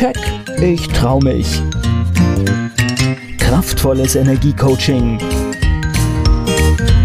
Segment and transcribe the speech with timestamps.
[0.00, 0.16] Keck,
[0.62, 1.60] ich trau mich.
[3.36, 5.18] Kraftvolles Energiecoaching.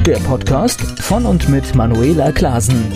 [0.06, 2.90] Der Podcast von und mit Manuela Klasen.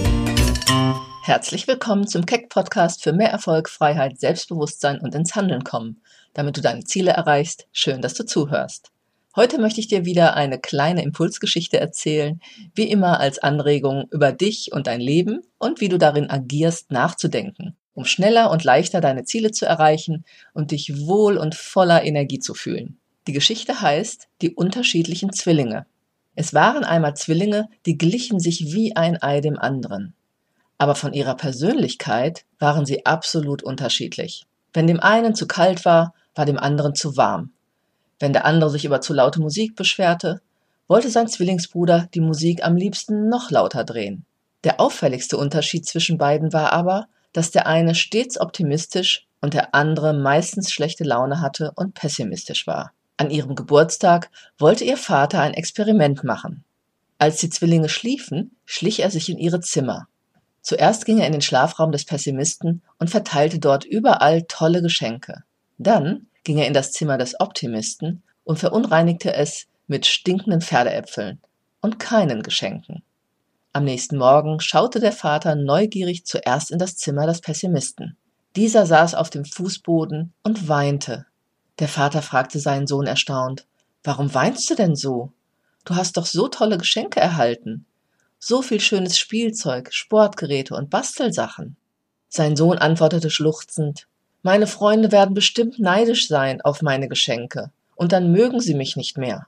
[1.23, 6.01] Herzlich willkommen zum Keck Podcast für mehr Erfolg, Freiheit, Selbstbewusstsein und ins Handeln kommen.
[6.33, 8.93] Damit du deine Ziele erreichst, schön, dass du zuhörst.
[9.35, 12.39] Heute möchte ich dir wieder eine kleine Impulsgeschichte erzählen,
[12.73, 17.75] wie immer als Anregung über dich und dein Leben und wie du darin agierst, nachzudenken,
[17.99, 22.53] um schneller und leichter deine Ziele zu erreichen und dich wohl und voller Energie zu
[22.53, 22.97] fühlen.
[23.27, 25.85] Die Geschichte heißt Die unterschiedlichen Zwillinge.
[26.33, 30.13] Es waren einmal Zwillinge, die glichen sich wie ein Ei dem anderen.
[30.77, 34.45] Aber von ihrer Persönlichkeit waren sie absolut unterschiedlich.
[34.71, 37.51] Wenn dem einen zu kalt war, war dem anderen zu warm.
[38.17, 40.39] Wenn der andere sich über zu laute Musik beschwerte,
[40.87, 44.23] wollte sein Zwillingsbruder die Musik am liebsten noch lauter drehen.
[44.63, 50.13] Der auffälligste Unterschied zwischen beiden war aber, dass der eine stets optimistisch und der andere
[50.13, 52.91] meistens schlechte Laune hatte und pessimistisch war.
[53.17, 56.63] An ihrem Geburtstag wollte ihr Vater ein Experiment machen.
[57.17, 60.07] Als die Zwillinge schliefen, schlich er sich in ihre Zimmer.
[60.61, 65.43] Zuerst ging er in den Schlafraum des Pessimisten und verteilte dort überall tolle Geschenke.
[65.77, 71.41] Dann ging er in das Zimmer des Optimisten und verunreinigte es mit stinkenden Pferdeäpfeln
[71.81, 73.03] und keinen Geschenken.
[73.73, 78.17] Am nächsten Morgen schaute der Vater neugierig zuerst in das Zimmer des Pessimisten.
[78.55, 81.25] Dieser saß auf dem Fußboden und weinte.
[81.79, 83.65] Der Vater fragte seinen Sohn erstaunt
[84.03, 85.31] Warum weinst du denn so?
[85.85, 87.85] Du hast doch so tolle Geschenke erhalten.
[88.39, 91.75] So viel schönes Spielzeug, Sportgeräte und Bastelsachen.
[92.29, 94.07] Sein Sohn antwortete schluchzend
[94.41, 99.17] meine Freunde werden bestimmt neidisch sein auf meine Geschenke, und dann mögen sie mich nicht
[99.17, 99.47] mehr.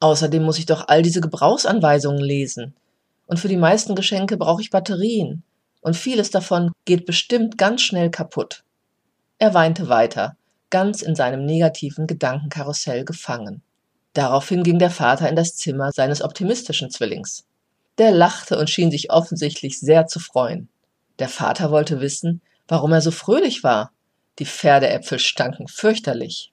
[0.00, 2.74] Außerdem muss ich doch all diese Gebrauchsanweisungen lesen.
[3.26, 5.42] Und für die meisten Geschenke brauche ich Batterien,
[5.80, 8.64] und vieles davon geht bestimmt ganz schnell kaputt.
[9.38, 10.36] Er weinte weiter,
[10.70, 13.62] ganz in seinem negativen Gedankenkarussell gefangen.
[14.14, 17.44] Daraufhin ging der Vater in das Zimmer seines optimistischen Zwillings.
[17.98, 20.68] Der lachte und schien sich offensichtlich sehr zu freuen.
[21.18, 23.92] Der Vater wollte wissen, warum er so fröhlich war
[24.38, 26.52] die Pferdeäpfel stanken fürchterlich.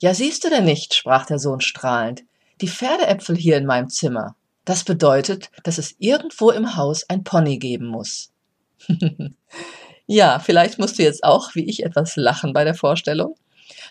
[0.00, 2.24] Ja, siehst du denn nicht, sprach der Sohn strahlend,
[2.60, 4.34] die Pferdeäpfel hier in meinem Zimmer.
[4.66, 8.32] Das bedeutet, dass es irgendwo im Haus ein Pony geben muss.
[10.06, 13.36] ja, vielleicht musst du jetzt auch, wie ich, etwas lachen bei der Vorstellung.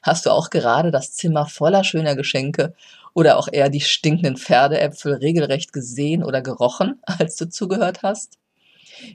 [0.03, 2.74] Hast du auch gerade das Zimmer voller schöner Geschenke
[3.13, 8.38] oder auch eher die stinkenden Pferdeäpfel regelrecht gesehen oder gerochen, als du zugehört hast?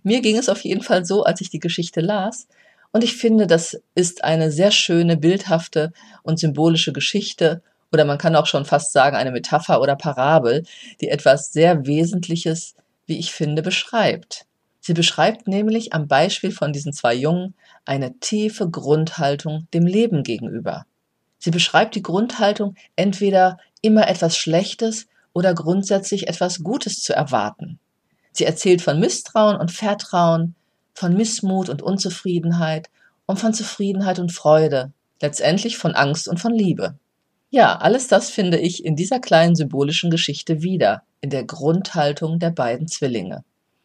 [0.02, 2.48] Mir ging es auf jeden Fall so, als ich die Geschichte las,
[2.92, 5.92] und ich finde, das ist eine sehr schöne, bildhafte
[6.22, 7.62] und symbolische Geschichte
[7.92, 10.64] oder man kann auch schon fast sagen eine Metapher oder Parabel,
[11.00, 12.74] die etwas sehr Wesentliches,
[13.06, 14.46] wie ich finde, beschreibt.
[14.80, 20.86] Sie beschreibt nämlich am Beispiel von diesen zwei Jungen eine tiefe Grundhaltung dem Leben gegenüber.
[21.38, 27.78] Sie beschreibt die Grundhaltung, entweder immer etwas Schlechtes oder grundsätzlich etwas Gutes zu erwarten.
[28.32, 30.54] Sie erzählt von Misstrauen und Vertrauen,
[30.94, 32.90] von Missmut und Unzufriedenheit
[33.26, 36.98] und von Zufriedenheit und Freude, letztendlich von Angst und von Liebe.
[37.52, 42.50] Ja, alles das finde ich in dieser kleinen symbolischen Geschichte wieder, in der Grundhaltung der
[42.50, 43.42] beiden Zwillinge.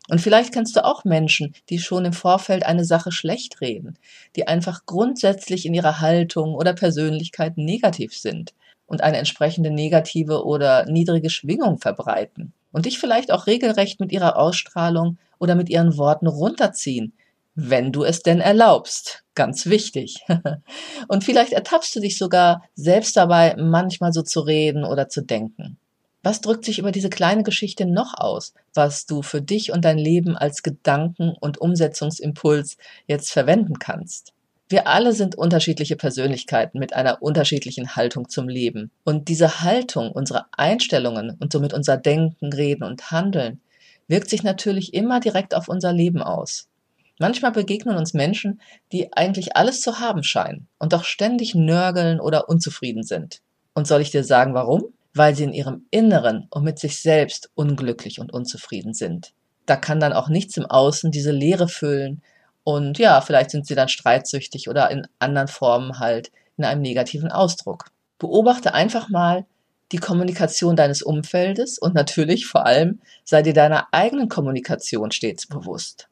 [0.07, 3.97] Und vielleicht kennst du auch Menschen, die schon im Vorfeld eine Sache schlecht reden,
[4.35, 8.53] die einfach grundsätzlich in ihrer Haltung oder Persönlichkeit negativ sind
[8.85, 14.37] und eine entsprechende negative oder niedrige Schwingung verbreiten und dich vielleicht auch regelrecht mit ihrer
[14.37, 17.13] Ausstrahlung oder mit ihren Worten runterziehen,
[17.55, 19.23] wenn du es denn erlaubst.
[19.33, 20.25] Ganz wichtig.
[21.07, 25.77] Und vielleicht ertappst du dich sogar selbst dabei, manchmal so zu reden oder zu denken.
[26.21, 29.97] Was drückt sich über diese kleine Geschichte noch aus, was du für dich und dein
[29.97, 32.77] Leben als Gedanken- und Umsetzungsimpuls
[33.07, 34.33] jetzt verwenden kannst?
[34.67, 38.89] Wir alle sind unterschiedliche Persönlichkeiten mit einer unterschiedlichen Haltung zum Leben.
[39.03, 43.61] Und diese Haltung, unsere Einstellungen und somit unser Denken, Reden und Handeln
[44.07, 46.67] wirkt sich natürlich immer direkt auf unser Leben aus.
[47.17, 48.61] Manchmal begegnen uns Menschen,
[48.91, 53.41] die eigentlich alles zu haben scheinen und doch ständig nörgeln oder unzufrieden sind.
[53.73, 54.85] Und soll ich dir sagen, warum?
[55.13, 59.33] Weil sie in ihrem Inneren und mit sich selbst unglücklich und unzufrieden sind.
[59.65, 62.21] Da kann dann auch nichts im Außen diese Leere füllen
[62.65, 67.31] und ja, vielleicht sind sie dann streitsüchtig oder in anderen Formen halt in einem negativen
[67.31, 67.85] Ausdruck.
[68.17, 69.45] Beobachte einfach mal,
[69.91, 76.09] die Kommunikation deines Umfeldes und natürlich vor allem sei dir deiner eigenen Kommunikation stets bewusst.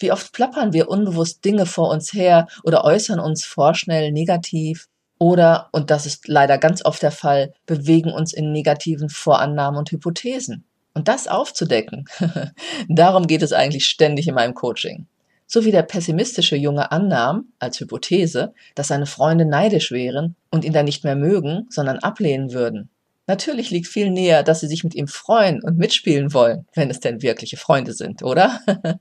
[0.00, 4.88] Wie oft plappern wir unbewusst Dinge vor uns her oder äußern uns vorschnell negativ
[5.18, 9.92] oder, und das ist leider ganz oft der Fall, bewegen uns in negativen Vorannahmen und
[9.92, 10.64] Hypothesen.
[10.94, 12.06] Und das aufzudecken,
[12.88, 15.06] darum geht es eigentlich ständig in meinem Coaching.
[15.46, 20.72] So wie der pessimistische Junge annahm, als Hypothese, dass seine Freunde neidisch wären und ihn
[20.72, 22.88] dann nicht mehr mögen, sondern ablehnen würden.
[23.30, 26.98] Natürlich liegt viel näher, dass sie sich mit ihm freuen und mitspielen wollen, wenn es
[26.98, 28.58] denn wirkliche Freunde sind, oder?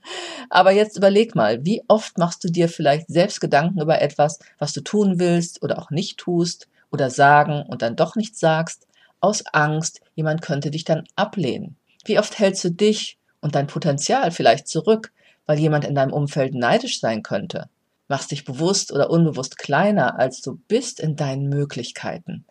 [0.51, 4.71] Aber jetzt überleg mal, wie oft machst du dir vielleicht selbst Gedanken über etwas, was
[4.71, 8.85] du tun willst oder auch nicht tust oder sagen und dann doch nicht sagst,
[9.19, 11.75] aus Angst, jemand könnte dich dann ablehnen.
[12.05, 15.11] Wie oft hältst du dich und dein Potenzial vielleicht zurück,
[15.47, 17.67] weil jemand in deinem Umfeld neidisch sein könnte?
[18.07, 22.45] Machst dich bewusst oder unbewusst kleiner, als du bist in deinen Möglichkeiten.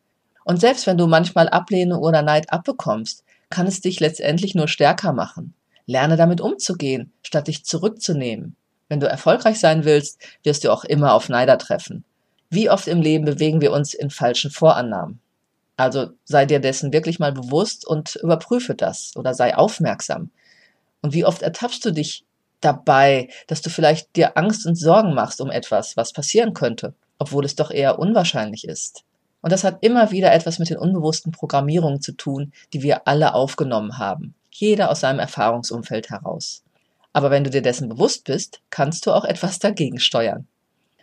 [0.48, 5.12] Und selbst wenn du manchmal Ablehnung oder Neid abbekommst, kann es dich letztendlich nur stärker
[5.12, 5.52] machen.
[5.84, 8.56] Lerne damit umzugehen, statt dich zurückzunehmen.
[8.88, 12.02] Wenn du erfolgreich sein willst, wirst du auch immer auf Neider treffen.
[12.48, 15.20] Wie oft im Leben bewegen wir uns in falschen Vorannahmen?
[15.76, 20.30] Also sei dir dessen wirklich mal bewusst und überprüfe das oder sei aufmerksam.
[21.02, 22.24] Und wie oft ertappst du dich
[22.62, 27.44] dabei, dass du vielleicht dir Angst und Sorgen machst um etwas, was passieren könnte, obwohl
[27.44, 29.04] es doch eher unwahrscheinlich ist?
[29.48, 33.32] Und das hat immer wieder etwas mit den unbewussten Programmierungen zu tun, die wir alle
[33.32, 34.34] aufgenommen haben.
[34.50, 36.64] Jeder aus seinem Erfahrungsumfeld heraus.
[37.14, 40.46] Aber wenn du dir dessen bewusst bist, kannst du auch etwas dagegen steuern.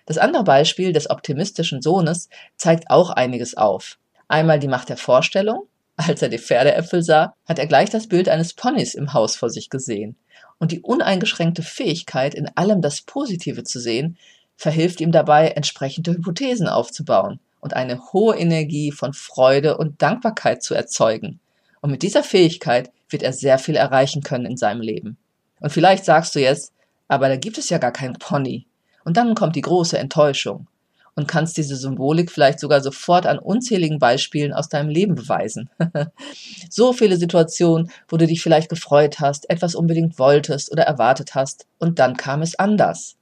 [0.05, 3.97] Das andere Beispiel des optimistischen Sohnes zeigt auch einiges auf.
[4.27, 5.63] Einmal die Macht der Vorstellung.
[5.97, 9.49] Als er die Pferdeäpfel sah, hat er gleich das Bild eines Ponys im Haus vor
[9.49, 10.17] sich gesehen.
[10.59, 14.19] Und die uneingeschränkte Fähigkeit, in allem das Positive zu sehen,
[14.55, 20.75] verhilft ihm dabei, entsprechende Hypothesen aufzubauen und eine hohe Energie von Freude und Dankbarkeit zu
[20.75, 21.39] erzeugen.
[21.81, 25.17] Und mit dieser Fähigkeit wird er sehr viel erreichen können in seinem Leben.
[25.59, 26.73] Und vielleicht sagst du jetzt,
[27.07, 28.67] aber da gibt es ja gar keinen Pony.
[29.03, 30.67] Und dann kommt die große Enttäuschung
[31.15, 35.71] und kannst diese Symbolik vielleicht sogar sofort an unzähligen Beispielen aus deinem Leben beweisen.
[36.69, 41.65] so viele Situationen, wo du dich vielleicht gefreut hast, etwas unbedingt wolltest oder erwartet hast,
[41.79, 43.15] und dann kam es anders.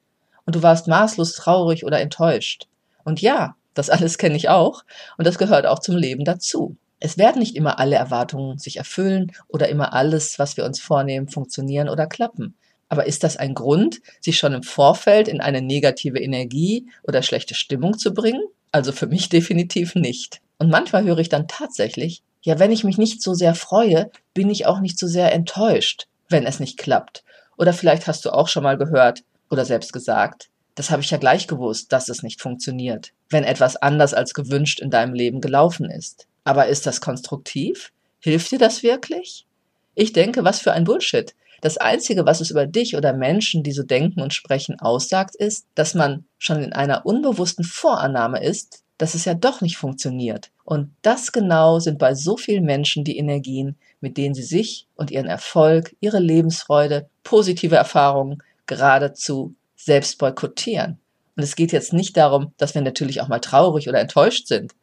[0.45, 2.67] Und du warst maßlos traurig oder enttäuscht.
[3.05, 4.83] Und ja, das alles kenne ich auch
[5.17, 6.75] und das gehört auch zum Leben dazu.
[6.99, 11.27] Es werden nicht immer alle Erwartungen sich erfüllen oder immer alles, was wir uns vornehmen,
[11.27, 12.55] funktionieren oder klappen.
[12.87, 17.55] Aber ist das ein Grund, sich schon im Vorfeld in eine negative Energie oder schlechte
[17.55, 18.43] Stimmung zu bringen?
[18.71, 20.41] Also für mich definitiv nicht.
[20.59, 24.49] Und manchmal höre ich dann tatsächlich, ja, wenn ich mich nicht so sehr freue, bin
[24.49, 27.23] ich auch nicht so sehr enttäuscht, wenn es nicht klappt.
[27.57, 31.17] Oder vielleicht hast du auch schon mal gehört oder selbst gesagt, das habe ich ja
[31.17, 35.89] gleich gewusst, dass es nicht funktioniert, wenn etwas anders als gewünscht in deinem Leben gelaufen
[35.89, 36.27] ist.
[36.43, 37.91] Aber ist das konstruktiv?
[38.19, 39.45] Hilft dir das wirklich?
[39.95, 41.35] Ich denke, was für ein Bullshit.
[41.61, 45.65] Das Einzige, was es über dich oder Menschen, die so denken und sprechen, aussagt, ist,
[45.75, 50.51] dass man schon in einer unbewussten Vorannahme ist, dass es ja doch nicht funktioniert.
[50.65, 55.11] Und das genau sind bei so vielen Menschen die Energien, mit denen sie sich und
[55.11, 59.55] ihren Erfolg, ihre Lebensfreude, positive Erfahrungen geradezu
[59.85, 60.99] selbst boykottieren.
[61.35, 64.73] Und es geht jetzt nicht darum, dass wir natürlich auch mal traurig oder enttäuscht sind,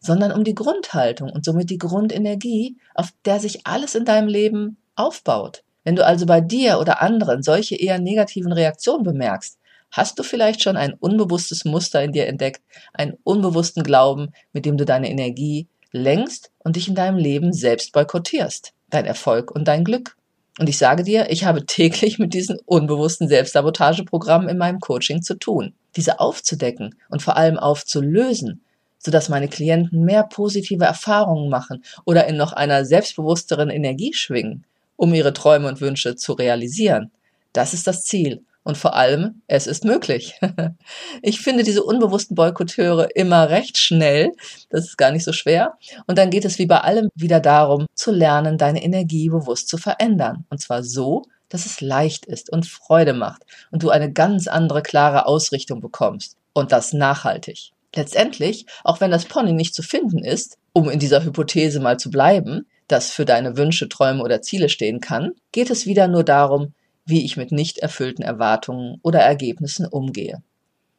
[0.00, 4.76] sondern um die Grundhaltung und somit die Grundenergie, auf der sich alles in deinem Leben
[4.94, 5.64] aufbaut.
[5.84, 9.58] Wenn du also bei dir oder anderen solche eher negativen Reaktionen bemerkst,
[9.90, 12.62] hast du vielleicht schon ein unbewusstes Muster in dir entdeckt,
[12.92, 17.92] einen unbewussten Glauben, mit dem du deine Energie lenkst und dich in deinem Leben selbst
[17.92, 20.17] boykottierst, dein Erfolg und dein Glück.
[20.58, 25.34] Und ich sage dir, ich habe täglich mit diesen unbewussten Selbstsabotageprogrammen in meinem Coaching zu
[25.38, 25.72] tun.
[25.96, 28.60] Diese aufzudecken und vor allem aufzulösen,
[28.98, 34.64] sodass meine Klienten mehr positive Erfahrungen machen oder in noch einer selbstbewussteren Energie schwingen,
[34.96, 37.12] um ihre Träume und Wünsche zu realisieren.
[37.52, 38.42] Das ist das Ziel.
[38.68, 40.38] Und vor allem, es ist möglich.
[41.22, 44.32] Ich finde diese unbewussten Boykotteure immer recht schnell.
[44.68, 45.78] Das ist gar nicht so schwer.
[46.06, 49.78] Und dann geht es wie bei allem wieder darum, zu lernen, deine Energie bewusst zu
[49.78, 50.44] verändern.
[50.50, 54.82] Und zwar so, dass es leicht ist und Freude macht und du eine ganz andere,
[54.82, 56.36] klare Ausrichtung bekommst.
[56.52, 57.70] Und das nachhaltig.
[57.96, 62.10] Letztendlich, auch wenn das Pony nicht zu finden ist, um in dieser Hypothese mal zu
[62.10, 66.74] bleiben, das für deine Wünsche, Träume oder Ziele stehen kann, geht es wieder nur darum,
[67.08, 70.42] wie ich mit nicht erfüllten Erwartungen oder Ergebnissen umgehe.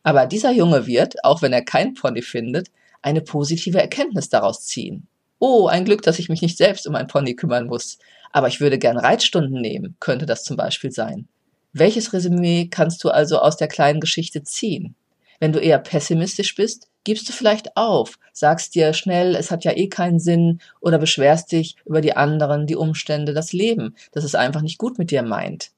[0.02, 2.70] Aber dieser Junge wird, auch wenn er kein Pony findet,
[3.02, 5.08] eine positive Erkenntnis daraus ziehen.
[5.38, 8.00] Oh, ein Glück, dass ich mich nicht selbst um ein Pony kümmern muss.
[8.32, 11.28] Aber ich würde gern Reitstunden nehmen, könnte das zum Beispiel sein.
[11.74, 14.96] Welches Resümee kannst du also aus der kleinen Geschichte ziehen?
[15.40, 19.72] Wenn du eher pessimistisch bist, gibst du vielleicht auf, sagst dir schnell, es hat ja
[19.72, 24.36] eh keinen Sinn oder beschwerst dich über die anderen, die Umstände, das Leben, dass es
[24.36, 25.72] einfach nicht gut mit dir meint.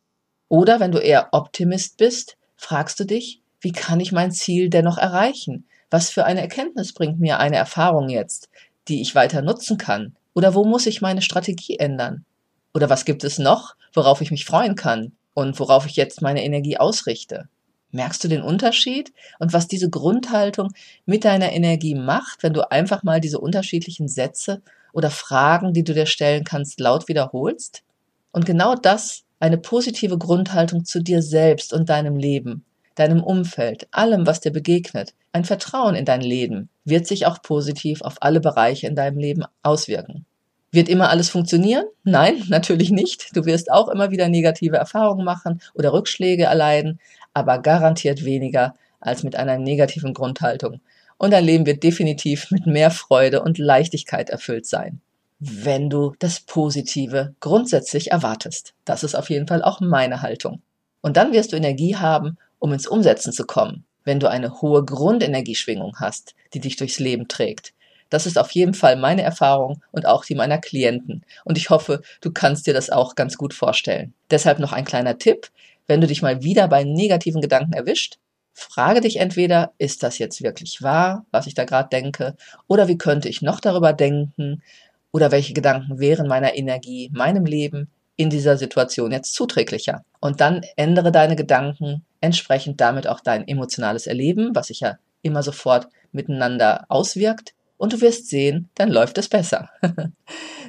[0.52, 4.98] Oder wenn du eher Optimist bist, fragst du dich, wie kann ich mein Ziel dennoch
[4.98, 5.66] erreichen?
[5.90, 8.50] Was für eine Erkenntnis bringt mir eine Erfahrung jetzt,
[8.88, 10.16] die ich weiter nutzen kann?
[10.34, 12.26] Oder wo muss ich meine Strategie ändern?
[12.74, 15.14] Oder was gibt es noch, worauf ich mich freuen kann?
[15.34, 17.48] und worauf ich jetzt meine Energie ausrichte.
[17.92, 20.72] Merkst du den Unterschied und was diese Grundhaltung
[21.06, 24.62] mit deiner Energie macht, wenn du einfach mal diese unterschiedlichen Sätze
[24.94, 27.84] oder Fragen, die du dir stellen kannst, laut wiederholst?
[28.32, 32.64] Und genau das, eine positive Grundhaltung zu dir selbst und deinem Leben,
[32.96, 38.02] deinem Umfeld, allem, was dir begegnet, ein Vertrauen in dein Leben, wird sich auch positiv
[38.02, 40.26] auf alle Bereiche in deinem Leben auswirken.
[40.72, 41.86] Wird immer alles funktionieren?
[42.04, 43.36] Nein, natürlich nicht.
[43.36, 47.00] Du wirst auch immer wieder negative Erfahrungen machen oder Rückschläge erleiden,
[47.34, 50.82] aber garantiert weniger als mit einer negativen Grundhaltung.
[51.18, 55.02] Und dein Leben wird definitiv mit mehr Freude und Leichtigkeit erfüllt sein,
[55.44, 58.76] wenn du das Positive grundsätzlich erwartest.
[58.86, 60.62] Das ist auf jeden Fall auch meine Haltung.
[61.02, 64.86] Und dann wirst du Energie haben, um ins Umsetzen zu kommen, wenn du eine hohe
[64.86, 67.74] Grundenergieschwingung hast, die dich durchs Leben trägt.
[68.12, 71.26] Das ist auf jeden Fall meine Erfahrung und auch die meiner Klienten.
[71.44, 74.14] Und ich hoffe, du kannst dir das auch ganz gut vorstellen.
[74.30, 75.50] Deshalb noch ein kleiner Tipp.
[75.88, 78.20] Wenn du dich mal wieder bei negativen Gedanken erwischt,
[78.54, 82.36] frage dich entweder, ist das jetzt wirklich wahr, was ich da gerade denke,
[82.68, 84.62] oder wie könnte ich noch darüber denken,
[85.12, 90.04] oder welche Gedanken wären meiner Energie, meinem Leben in dieser Situation jetzt zuträglicher.
[90.20, 95.44] Und dann ändere deine Gedanken, entsprechend damit auch dein emotionales Erleben, was sich ja immer
[95.44, 99.72] sofort miteinander auswirkt, und du wirst sehen, dann läuft es besser.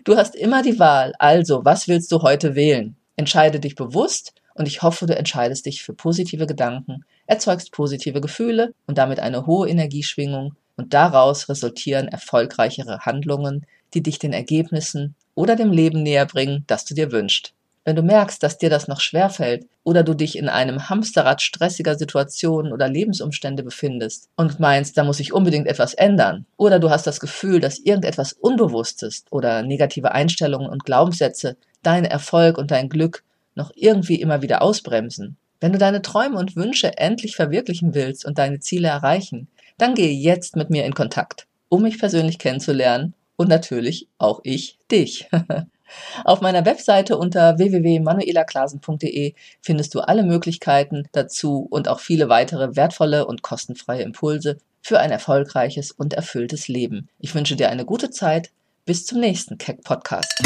[0.05, 2.97] du hast immer die Wahl, also was willst du heute wählen?
[3.17, 8.73] Entscheide dich bewusst und ich hoffe, du entscheidest dich für positive Gedanken, erzeugst positive Gefühle
[8.87, 15.57] und damit eine hohe Energieschwingung und daraus resultieren erfolgreichere Handlungen, die dich den Ergebnissen oder
[15.57, 17.55] dem Leben näher bringen, das du dir wünschst.
[17.85, 21.97] Wenn du merkst, dass dir das noch schwerfällt oder du dich in einem Hamsterrad stressiger
[21.97, 27.09] Situationen oder Lebensumstände befindest und meinst, da muss sich unbedingt etwas ändern, oder du hast
[27.09, 33.25] das Gefühl, dass irgendetwas Unbewusstes oder negative Einstellungen und Glaubenssätze deinen Erfolg und dein Glück
[33.57, 35.37] noch irgendwie immer wieder ausbremsen.
[35.61, 40.13] Wenn du deine Träume und Wünsche endlich verwirklichen willst und deine Ziele erreichen, dann gehe
[40.13, 45.29] jetzt mit mir in Kontakt, um mich persönlich kennenzulernen und natürlich auch ich dich.
[46.25, 53.27] Auf meiner Webseite unter www.manuelaklasen.de findest du alle Möglichkeiten dazu und auch viele weitere wertvolle
[53.27, 57.09] und kostenfreie Impulse für ein erfolgreiches und erfülltes Leben.
[57.19, 58.51] Ich wünsche dir eine gute Zeit.
[58.85, 60.43] Bis zum nächsten Keck Podcast.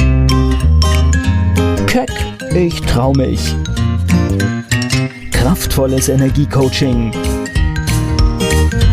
[1.87, 2.11] Keck,
[2.55, 3.41] ich trau mich.
[5.33, 7.13] Kraftvolles Energiecoaching.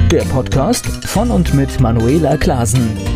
[0.09, 3.12] Der Podcast von und mit Manuela Klasen.